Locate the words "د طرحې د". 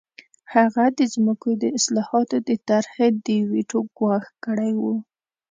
2.47-3.27